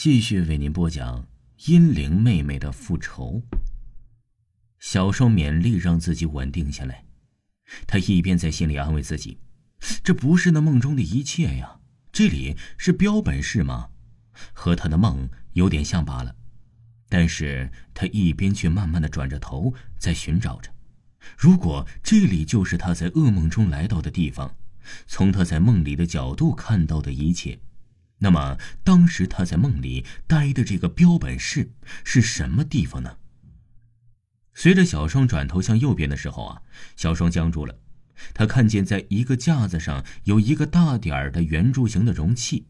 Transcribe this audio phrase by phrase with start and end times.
[0.00, 1.22] 继续为您播讲
[1.72, 3.42] 《阴灵妹妹的复仇》。
[4.78, 7.04] 小双勉力让自己稳定下来，
[7.84, 9.40] 他一边在心里安慰自己
[10.04, 11.80] ：“这不是那梦中的一切呀，
[12.12, 13.88] 这里是标本室吗？
[14.52, 16.32] 和他的梦有点像罢了。”
[17.10, 20.70] 但是他一边却慢慢的转着头，在寻找着：
[21.36, 24.54] 如果这里就是他在噩梦中来到的地方，
[25.08, 27.58] 从他在梦里的角度看到的一切。
[28.18, 31.70] 那么，当时他在梦里待的这个标本室
[32.04, 33.16] 是什么地方呢？
[34.54, 36.62] 随着小双转头向右边的时候啊，
[36.96, 37.78] 小双僵住了。
[38.34, 42.66] 他看见在一个架子上有一个大点儿的圆柱形的容器，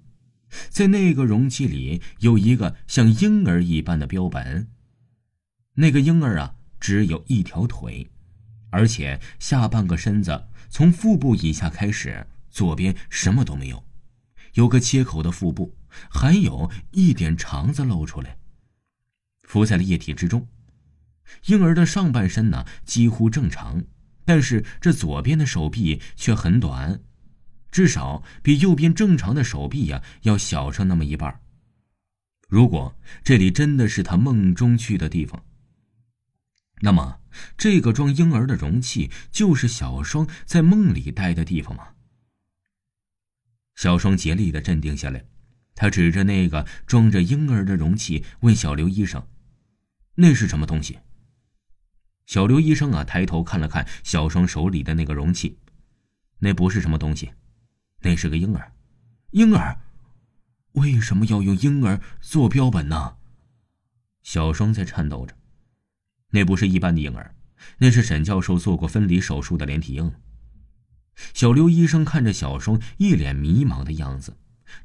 [0.68, 4.68] 在那个容器里有一个像婴儿一般的标本。
[5.76, 8.10] 那个婴儿啊，只有一条腿，
[8.68, 13.82] 而且下半个身子从腹部以下开始，左边什么都没有。
[14.54, 15.74] 有个切口的腹部，
[16.10, 18.38] 还有一点肠子露出来，
[19.42, 20.46] 浮在了液体之中。
[21.46, 23.84] 婴儿的上半身呢几乎正常，
[24.24, 27.00] 但是这左边的手臂却很短，
[27.70, 31.40] 至少比右边正常的手臂呀要小上那么一半。
[32.48, 35.44] 如果这里真的是他梦中去的地方，
[36.80, 37.20] 那么
[37.58, 41.88] 这个装婴儿的容器就是小双在梦里待的地方吗？
[43.78, 45.24] 小双竭力的镇定下来，
[45.76, 49.24] 他指着那个装着婴儿的容器问小刘医生
[50.18, 50.98] ：“那是什么东西？”
[52.26, 55.60] 小刘医生啊，抬头看了看小双手里的那个容器，
[56.40, 57.30] 那不是什么东西，
[58.00, 58.72] 那是个婴儿。
[59.30, 59.80] 婴儿，
[60.72, 63.18] 为什么要用婴儿做标本呢？
[64.24, 65.36] 小双在颤抖着。
[66.30, 67.32] 那不是一般的婴儿，
[67.78, 70.12] 那是沈教授做过分离手术的连体婴。
[71.34, 74.36] 小刘医生看着小双一脸迷茫的样子，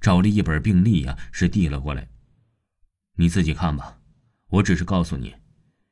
[0.01, 2.07] 找了一本病历呀，是递了过来。
[3.15, 3.99] 你自己看吧，
[4.49, 5.35] 我只是告诉你，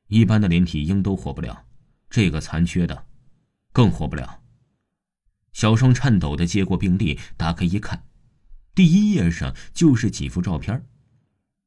[0.08, 1.66] 一般的连体婴都活不了，
[2.10, 3.06] 这个残缺的，
[3.72, 4.42] 更活不了。
[5.54, 8.06] 小双颤抖的接过病历，打开一看，
[8.74, 10.86] 第一页上就是几幅照片。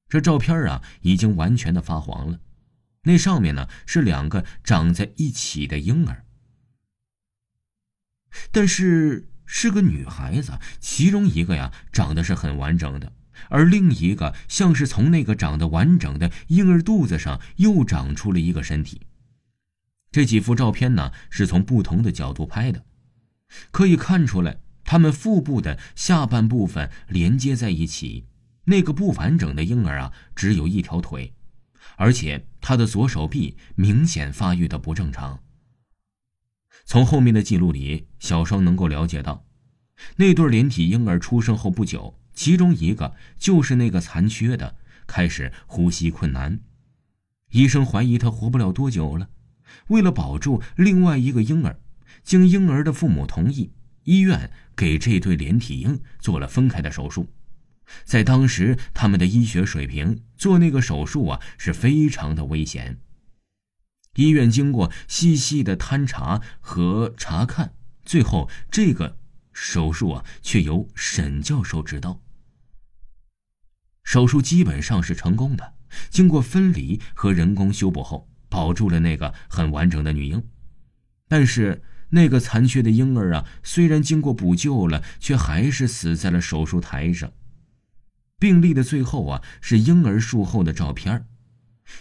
[0.08, 2.40] 这照片啊，已经完全的发黄了，
[3.02, 6.24] 那上面呢是两个长在一起的婴儿。
[8.54, 13.12] 但是是个女孩子，其中一个呀长得是很完整的，
[13.48, 19.00] 而另一个像是从那个长得完整的婴儿肚子上又长出了一个身体。
[20.12, 22.84] 这几幅照片呢是从不同的角度拍的，
[23.72, 28.24] 可以看出来，他们腹部的下半部分连接在一起，
[28.66, 31.34] 那个不完整的婴儿啊只有一条腿，
[31.96, 35.40] 而且他的左手臂明显发育的不正常。
[36.84, 39.44] 从后面的记录里，小双能够了解到，
[40.16, 46.60] 那对连体婴儿出生后不久，其中一个就是那个残缺的，开始呼吸困难，
[47.50, 49.28] 医生怀疑他活不了多久了。
[49.88, 51.78] 为了保住另外一个婴儿，
[52.22, 53.72] 经婴儿的父母同意，
[54.04, 57.26] 医院给这对连体婴做了分开的手术。
[58.04, 62.98] 在当时，他们的医学水平做那个手术啊是非常的危险。
[64.14, 69.16] 医院经过细细的勘查和查看，最后这个
[69.52, 72.20] 手术啊，却由沈教授指导。
[74.02, 75.74] 手术基本上是成功的，
[76.10, 80.44] 经过分离和人工修补后，保住了那个很完整的女婴。
[81.26, 87.32] 但是那个残缺的婴儿啊，虽然经过补救了，却还是死在了手术台上。
[88.38, 91.26] 病历的最后啊，是婴儿术后的照片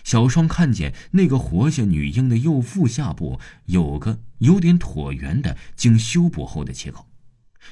[0.03, 7.09] 小双看见那个活下女婴的右腹下部有个有点椭圆的经修补后的切口，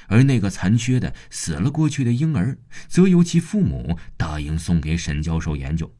[0.08, 2.58] 而那个残缺的死了过去的婴儿，
[2.88, 5.94] 则由其父母答应送给沈教授研究。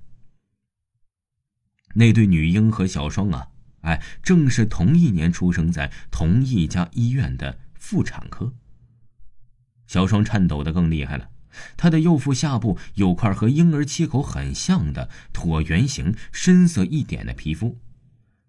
[1.95, 3.49] 那对女婴和小双啊，
[3.81, 8.55] 哎，正是同一年出生在同一家医院的妇产科。
[9.87, 11.29] 小双颤抖的更厉害了。
[11.77, 17.79] 他的右腹下部有块和婴儿切口很像的椭圆形、深色一点的皮肤。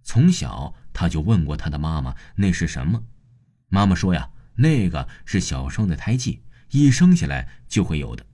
[0.03, 3.03] 从小他就问过他的妈妈那是什么，
[3.69, 6.41] 妈妈说呀，那个是小双的胎记，
[6.71, 8.25] 一生下来就会有的。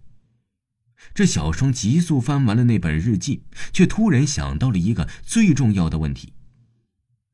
[1.13, 6.33] 这小双急速翻完了那本日记，却突然想到了一个最重要的问题。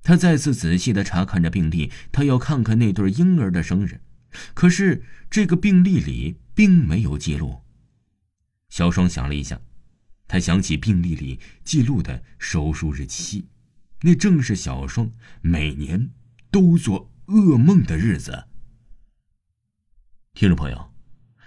[0.04, 4.02] 他再次仔细的查看着病历，他要看看那对婴儿的生日。
[4.54, 7.62] 可是这个病历里并没有记录。
[8.70, 9.62] 小双想了一下，
[10.28, 13.48] 他想起病历里记录的手术日期，
[14.02, 15.12] 那正是小双
[15.42, 16.12] 每年
[16.52, 18.48] 都做噩梦的日子。
[20.34, 20.94] 听众朋友，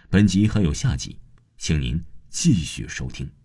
[0.09, 1.19] 本集还有下集，
[1.59, 3.38] 请您继续收听。